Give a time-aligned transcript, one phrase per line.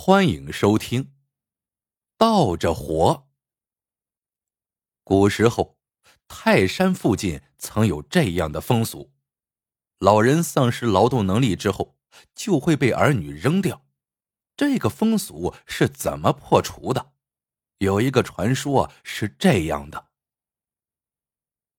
[0.00, 1.04] 欢迎收听
[2.16, 3.12] 《倒着活》。
[5.02, 5.76] 古时候，
[6.28, 9.10] 泰山附近曾有这样的风俗：
[9.98, 11.96] 老人丧失劳动能力之后，
[12.32, 13.84] 就会被儿女扔掉。
[14.56, 17.14] 这个风俗是怎么破除的？
[17.78, 20.10] 有一个传说是这样的：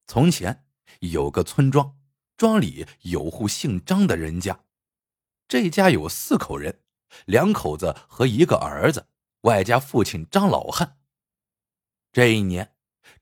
[0.08, 0.66] 从前
[1.00, 1.98] 有个村庄，
[2.36, 4.66] 庄里有户姓张的人家，
[5.48, 6.82] 这家有四口人。
[7.26, 9.08] 两口子和一个儿子，
[9.42, 10.98] 外加父亲张老汉。
[12.12, 12.74] 这一年，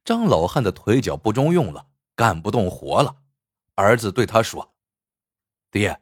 [0.04, 3.24] 张老汉的腿脚不中用了，干不动活了。
[3.76, 4.74] 儿子对他说
[5.70, 6.02] ：“爹，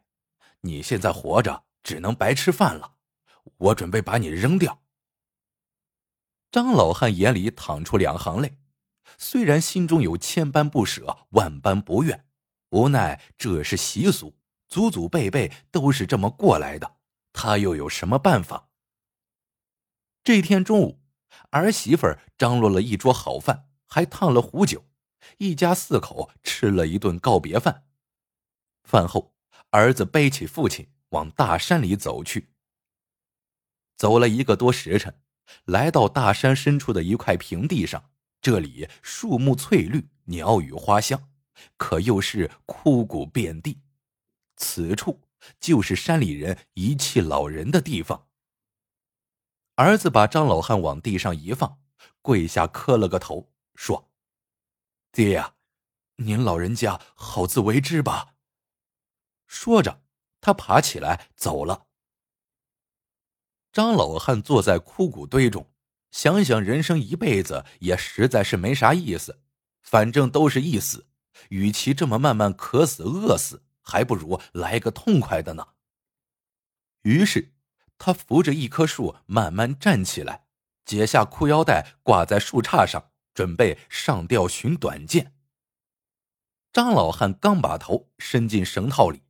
[0.62, 2.96] 你现在活着只能白吃饭了，
[3.58, 4.82] 我准备把你扔掉。”
[6.52, 8.58] 张老汉眼里淌出两行泪，
[9.18, 12.26] 虽然心中有千般不舍，万般不愿，
[12.70, 14.38] 无奈这是习俗，
[14.70, 16.96] 祖祖辈辈都是这么过来的。
[17.36, 18.70] 他又有什么办法？
[20.24, 21.02] 这天中午，
[21.52, 24.86] 儿媳妇张罗了一桌好饭，还烫了壶酒，
[25.38, 27.84] 一家四口吃了一顿告别饭。
[28.86, 29.36] 饭后，
[29.72, 32.54] 儿子背起父亲往大山里走去。
[33.98, 35.22] 走了一个多时辰，
[35.66, 41.30] 来到大山深处的一块平地上，这里树木翠绿，鸟语花香，
[41.76, 43.82] 可又是枯骨遍地。
[44.56, 45.25] 此处。
[45.60, 48.28] 就是山里人遗弃老人的地方。
[49.76, 51.80] 儿子把张老汉往地上一放，
[52.22, 54.10] 跪下磕了个头，说
[55.12, 55.56] ：“爹呀，
[56.16, 58.36] 您老人家好自为之吧。”
[59.48, 60.04] 说着，
[60.40, 61.88] 他爬起来走了。
[63.74, 65.70] 张老汉坐在枯骨堆中，
[66.10, 69.42] 想想人生一辈子也实在是没啥意思，
[69.82, 71.08] 反正都是一死，
[71.50, 73.65] 与其这么慢慢渴死饿死。
[73.86, 75.68] 还不如来个痛快的呢。
[77.04, 77.54] 于是，
[77.98, 80.48] 他扶着一棵树慢慢站起来，
[80.84, 85.36] 解下裤腰带挂在树杈上，准备上吊寻短见。
[86.74, 89.22] 张老汉刚把头伸进绳套里，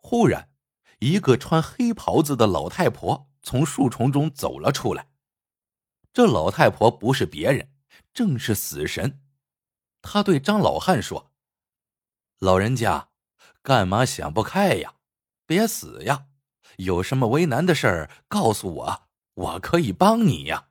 [0.00, 0.50] 忽然，
[0.98, 5.10] 一个穿黑袍子的老太婆从树丛中走了出来。
[6.12, 7.72] 这老太婆不是别人，
[8.12, 9.22] 正是死神。
[10.00, 11.32] 他对张老汉说
[12.40, 13.10] ：“老人家。”
[13.62, 14.96] 干嘛想不开呀？
[15.46, 16.28] 别死呀！
[16.78, 20.70] 有什么为难的事儿，告诉我，我可以帮你呀。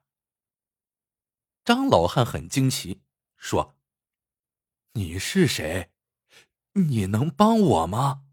[1.64, 3.02] 张老汉很惊奇，
[3.38, 3.76] 说
[4.94, 5.92] ：“你是谁？
[6.74, 8.26] 你能帮我吗？”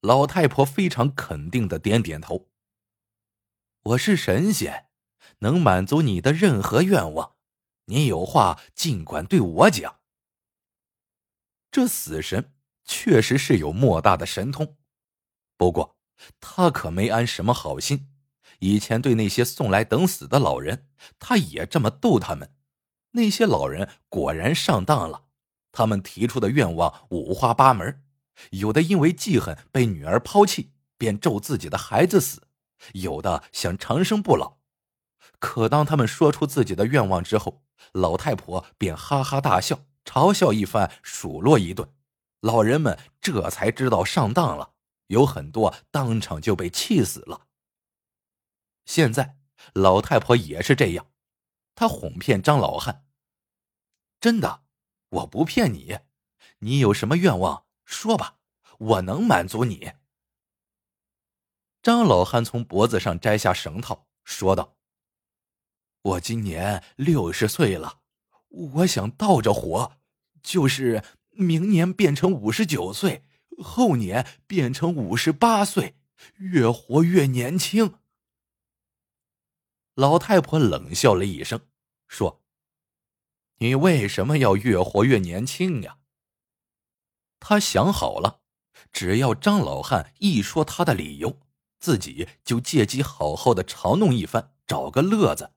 [0.00, 2.50] 老太婆非常肯定的点点头
[3.84, 4.90] ：“我是神仙，
[5.38, 7.36] 能满足你的任何愿望。
[7.86, 10.00] 你有话尽管对我讲。”
[11.72, 12.52] 这死神。
[12.84, 14.76] 确实是有莫大的神通，
[15.56, 15.96] 不过
[16.40, 18.08] 他可没安什么好心。
[18.60, 20.88] 以前对那些送来等死的老人，
[21.18, 22.54] 他也这么逗他们。
[23.12, 25.24] 那些老人果然上当了，
[25.72, 28.04] 他们提出的愿望五花八门，
[28.50, 32.42] 有的因为记恨被女儿抛弃，便咒自己的孩子死；
[32.92, 34.58] 有的想长生不老。
[35.38, 41.92] 可当他们说出自己的愿望之后，老太婆便哈哈大笑，嘲笑一番，数落一顿。
[42.42, 44.74] 老人们这才知道上当了，
[45.06, 47.46] 有很多当场就被气死了。
[48.84, 49.38] 现在
[49.74, 51.06] 老太婆也是这样，
[51.76, 53.06] 她哄骗张老汉
[54.18, 54.64] ：“真的，
[55.10, 56.00] 我不骗你，
[56.58, 58.40] 你有什么愿望说吧，
[58.78, 59.92] 我能满足你。”
[61.80, 64.76] 张老汉从脖子上摘下绳套，说道
[66.02, 68.00] ：“我今年六十岁了，
[68.48, 69.98] 我想倒着活，
[70.42, 73.24] 就是。”明年变成五十九岁，
[73.58, 75.96] 后年变成五十八岁，
[76.36, 77.94] 越活越年轻。
[79.94, 81.60] 老太婆冷笑了一声，
[82.08, 82.42] 说
[83.58, 85.98] ：“你为什么要越活越年轻呀？”
[87.38, 88.40] 他想好了，
[88.90, 91.40] 只要张老汉一说他的理由，
[91.78, 95.52] 自己就借机好好的嘲弄一番，找个乐子。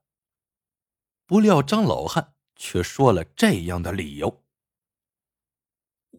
[1.26, 4.45] 不料张老汉却说了这样的理由。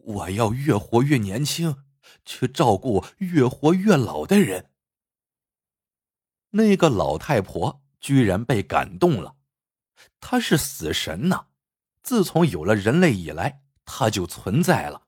[0.07, 1.83] 我要越活越年轻，
[2.23, 4.71] 去照顾越活越老的人。
[6.51, 9.35] 那个老太婆居然被感动了，
[10.21, 11.47] 她是死神呐！
[12.01, 15.07] 自从有了人类以来，她就存在了。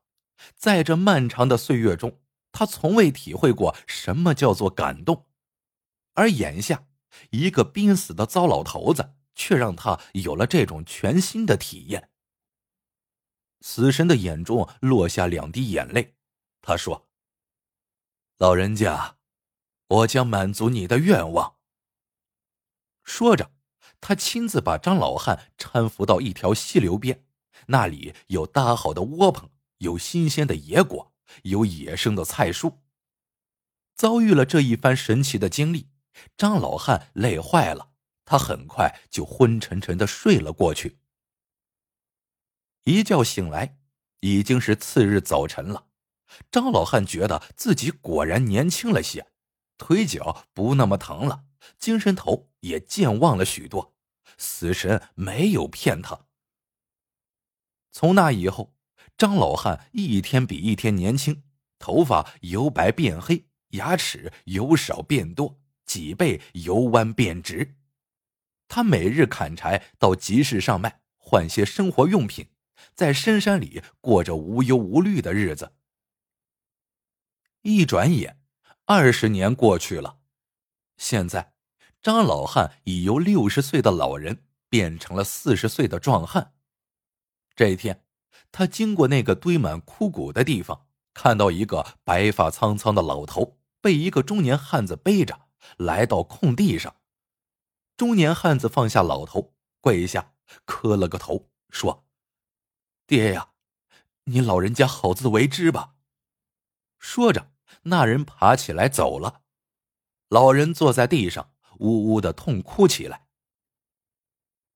[0.54, 2.20] 在这漫长的岁月中，
[2.52, 5.26] 她从未体会过什么叫做感动，
[6.12, 6.84] 而眼下，
[7.30, 12.10] 一个濒死的糟老头子，却让她有了这种全新的体验。
[13.60, 16.14] 死神的眼中落下两滴眼泪，
[16.62, 17.08] 他说
[18.38, 19.16] ：“老人家，
[19.86, 21.56] 我将满足你的愿望。”
[23.04, 23.52] 说着，
[24.00, 27.26] 他亲自把张老汉搀扶到一条溪流边，
[27.66, 31.12] 那里有搭好的窝棚，有新鲜的野果，
[31.42, 32.78] 有野生的菜蔬。
[33.94, 35.90] 遭遇了这一番神奇的经历，
[36.36, 37.90] 张老汉累坏了，
[38.24, 40.99] 他很快就昏沉沉的睡了过去。
[42.84, 43.76] 一觉醒来，
[44.20, 45.86] 已经是次日早晨了。
[46.50, 49.26] 张老汉觉得自己果然年轻了些，
[49.76, 51.44] 腿脚不那么疼了，
[51.78, 53.94] 精神头也健忘了许多，
[54.38, 56.26] 死神没有骗他。
[57.92, 58.74] 从那以后，
[59.18, 61.42] 张老汉一天比一天年轻，
[61.78, 67.76] 头发由白变黑，牙齿由少变多，脊背由弯变直。
[68.68, 72.46] 他每日砍柴到集市上卖，换些生活用品，
[73.00, 75.72] 在深山里过着无忧无虑的日子。
[77.62, 78.38] 一转眼，
[78.84, 80.18] 二十年过去了。
[80.98, 81.54] 现在，
[82.02, 86.52] 张老汉已由六十岁的老人变成了四十岁的壮汉。
[87.56, 88.04] 这一天，
[88.52, 95.48] 他经过那个堆满枯骨的地方，看到一个白发苍苍的老头被一个中年汉子背着
[95.78, 96.94] 来到空地上。
[97.96, 100.34] 中年汉子放下老头，跪下
[100.66, 102.04] 磕了个头，说
[103.10, 103.48] ：“爹呀，
[104.26, 105.96] 你老人家好自为之吧。”
[107.00, 107.50] 说着，
[107.82, 109.42] 那人爬起来走了。
[110.28, 113.26] 老人坐在地上，呜呜的痛哭起来。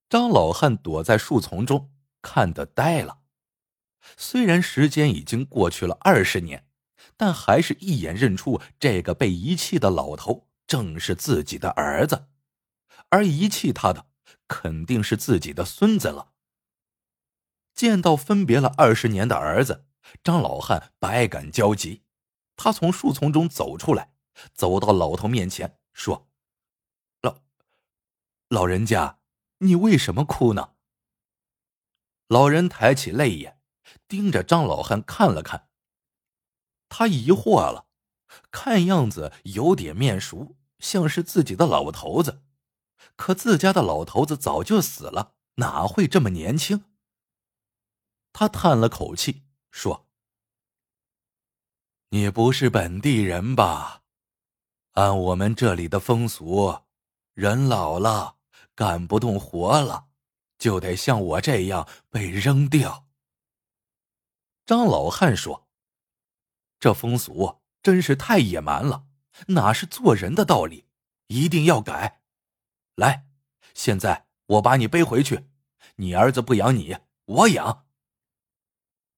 [0.09, 3.19] 张老汉躲在树丛中，看得呆了。
[4.17, 6.67] 虽然时间已经过去了二十年，
[7.15, 12.27] 但还是一眼认出这个被遗弃的老头正是自己的儿子，
[13.07, 14.07] 而遗弃他的
[14.49, 16.33] 肯定是自己的孙子了。
[17.75, 19.85] 见到分别了二十年的儿子，
[20.23, 22.03] 张老汉百感交集。
[22.55, 24.13] 他从树丛中走出来，
[24.53, 26.29] 走到老头面前，说
[27.21, 27.41] ：“老
[28.47, 29.19] 老人家，
[29.57, 30.71] 你为什么哭呢？”
[32.29, 33.59] 老人抬起泪眼，
[34.07, 35.67] 盯着张老汉看了看。
[36.87, 37.87] 他疑惑了，
[38.51, 42.41] 看样子有点面熟，像是自己的老头子。
[43.17, 46.85] 可自家的老头子早就死了，哪会这么年轻？
[48.37, 50.09] 他叹了口气，说。
[52.09, 54.03] 你不是本地人吧？
[54.91, 56.81] 按我们这里的风俗，
[57.33, 58.35] 人老了
[58.75, 60.07] 干不动活了，
[60.57, 63.07] 就得像我这样被扔掉。
[64.65, 65.69] 张老汉说
[66.77, 69.05] ：“这风俗真是太野蛮了，
[69.47, 70.89] 哪是做人的道理？
[71.27, 72.21] 一定要改。
[72.95, 73.25] 来，
[73.73, 75.47] 现在我把你背回去，
[75.95, 77.83] 你儿子不养你，我养。”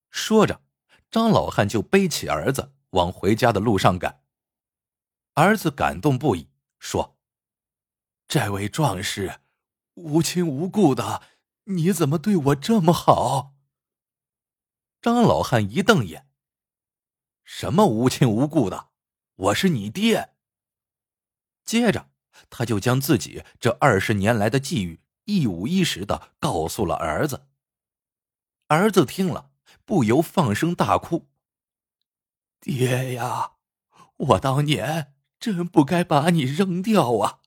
[0.10, 0.62] 说着，
[1.10, 2.74] 张老汉就背起儿子。
[2.92, 4.24] 往回家的路上赶，
[5.34, 6.50] 儿子感动不已，
[6.80, 7.18] 说
[8.30, 9.42] ：“这位壮士，
[9.96, 11.22] 无亲无故的，
[11.66, 13.56] 你怎么对我这么好？”
[15.02, 16.30] 张老汉一瞪眼
[17.44, 18.90] ：“什么无亲无故的？
[19.36, 20.34] 我是你爹。”
[21.66, 22.10] 接着，
[22.50, 27.48] 他就将自己这二十年来的际遇一五一十的告诉了儿子。
[28.68, 29.52] 儿子听了，
[29.88, 31.30] 不由放声大哭。
[32.60, 33.54] 爹呀，
[34.18, 37.40] 我当年真不该把你扔掉啊！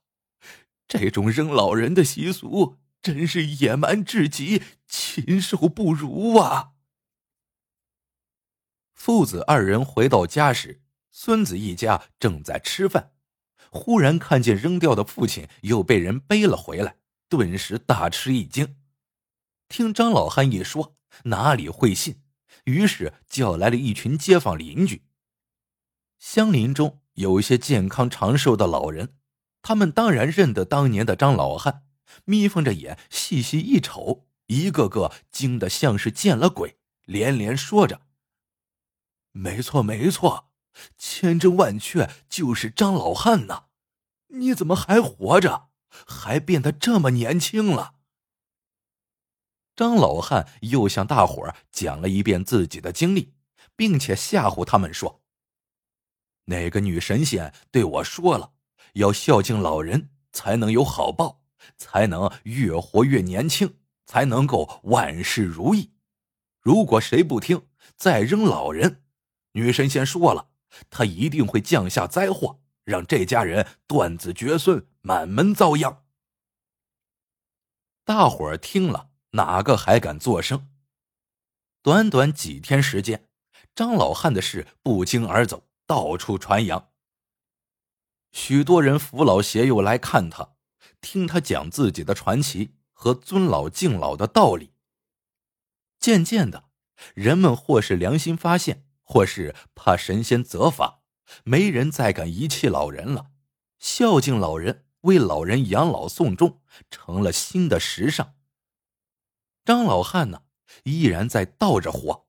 [0.88, 6.72] 这种扔老人的习俗真是野蛮至极，禽兽不如啊！
[8.94, 13.12] 父子二人回到家时，孙子一家正在吃饭，
[13.70, 16.96] 忽然看见扔掉的父亲又被人背了回来，
[17.28, 18.78] 顿时大吃一惊。
[19.68, 22.22] 听张老汉一说，哪里会信？
[22.64, 25.02] 于是叫来了一群街坊邻居。
[26.18, 29.14] 乡邻中有一些健康长寿的老人，
[29.62, 31.84] 他们当然认得当年的张老汉，
[32.24, 38.02] 眯缝着眼细细一瞅，一个个惊得像是见了鬼，连连说着
[39.32, 40.50] ：“没错，没错，
[40.98, 43.64] 千真万确，就是张老汉呐！
[44.28, 47.94] 你怎么还活着，还变得这么年轻了？”
[49.76, 53.34] 张老汉又向大伙儿讲了一遍自己的经历，
[53.76, 55.22] 并且吓唬他们说。
[56.46, 58.52] 那个女神仙对我说了，
[58.94, 61.42] 要孝敬老人，才能有好报，
[61.76, 65.92] 才能越活越年轻，才能够万事如意。
[66.60, 69.04] 如果谁不听，再扔老人，
[69.52, 70.48] 女神仙说了，
[70.90, 76.04] 她一定会降下灾祸，让这家人断子绝孙，满门遭殃。
[78.04, 80.68] 大伙儿听了，哪个还敢作声？
[81.82, 83.28] 短短几天时间，
[83.74, 85.64] 张老汉的事不胫而走。
[85.90, 86.90] 到处传扬。
[88.30, 90.54] 许多人扶老携幼来看他，
[91.00, 94.72] 听他讲自己的传奇和尊老敬老的道理。
[95.98, 96.66] 渐渐的，
[97.12, 101.00] 人们或是良心发现，或是怕神仙责罚，
[101.42, 103.32] 没人再敢遗弃老人了。
[103.80, 108.36] 孝敬老人、为老人养老送终，成了新的时尚。
[109.70, 110.42] 张老汉呢，
[110.82, 112.26] 依然在倒着活。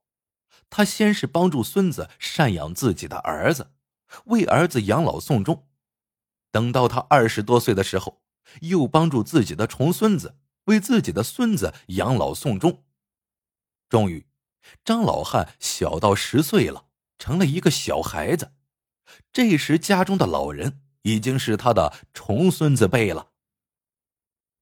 [0.70, 3.72] 他先是帮助孙子赡养自己的儿子，
[4.26, 5.66] 为儿子养老送终；
[6.52, 8.22] 等到他二十多岁的时候，
[8.60, 12.84] 又帮助自己的重孙子为自己的孙子养老送终。
[13.90, 14.28] 终于，
[14.86, 16.86] 张老汉小到十岁了，
[17.18, 18.54] 成了一个小孩子。
[19.34, 23.32] 这时，家中的老人已经是他的重孙子辈了。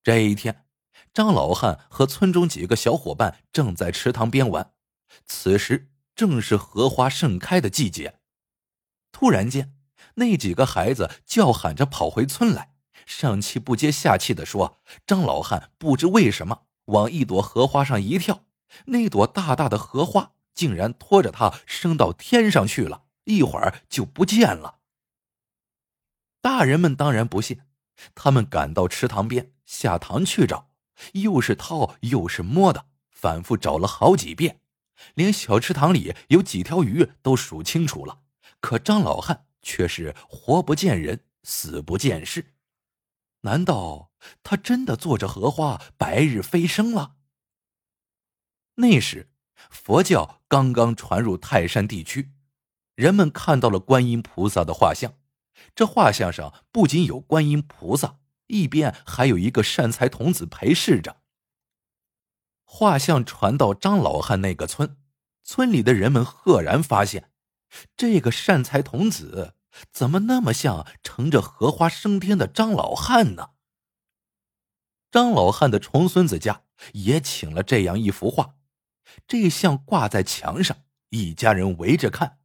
[0.02, 0.66] 这一天，
[1.14, 4.72] 张老汉和村中几个小伙伴正在池塘边玩，
[5.26, 8.20] 此时正是荷花盛开的季节。
[9.12, 9.76] 突然间，
[10.16, 12.74] 那几个孩子叫喊着跑回村来，
[13.06, 18.46] 上气不接下气的说：“张老汉不知为什么往一朵荷花上一跳。”
[18.86, 24.78] 那朵大大的荷花竟然拖着他升到天上去了，一会儿就不见了。
[26.40, 27.62] 大人们当然不信，
[28.14, 30.69] 他们赶到池塘边下塘去找，
[31.14, 34.60] 又是掏又是摸的，反复找了好几遍，
[35.16, 38.22] 连小池塘里有几条鱼都数清楚了。
[38.60, 42.54] 可张老汉却是活不见人，死不见尸。
[43.42, 44.12] 难道
[44.44, 47.16] 他真的坐着荷花白日飞升了？
[48.76, 49.30] 那时，
[49.70, 52.32] 佛教刚刚传入泰山地区，
[52.96, 55.14] 人们看到了观音菩萨的画像。
[55.76, 61.22] 这画像上不仅有观音菩萨，一边还有一个善财童子陪侍着。
[62.66, 64.98] 画像传到张老汉那个村，
[65.44, 67.32] 村里的人们赫然发现，
[67.96, 69.56] 这个善财童子
[69.92, 73.52] 怎么那么像乘着荷花升天的张老汉呢？
[75.12, 76.64] 张老汉的重孙子家
[76.94, 78.56] 也请了这样一幅画。
[79.28, 82.38] 这像挂在墙上，一家人围着看，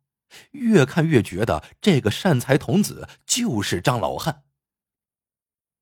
[0.53, 4.45] 越看越觉得这个善财童子就是张老汉。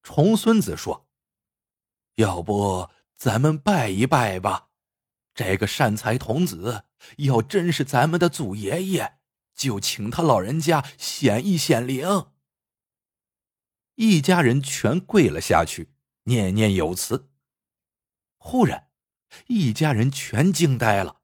[0.02, 1.06] 重孙子说
[2.16, 4.68] ：“要不咱们拜一拜吧？
[5.34, 6.84] 这个善财童子
[7.18, 9.18] 要真是咱们的祖爷爷，
[9.54, 12.26] 就请他老人家显一显灵。”
[13.96, 15.92] 一家人全跪了下去，
[16.24, 17.30] 念念有词。
[18.38, 18.88] 忽然。
[19.46, 21.22] 一家人全惊呆了，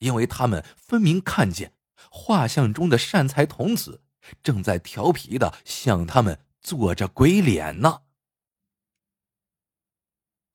[0.00, 1.72] 因为他们分明看见
[2.10, 4.02] 画像中的善财童子
[4.42, 8.02] 正在调皮的向他们做着鬼脸呢。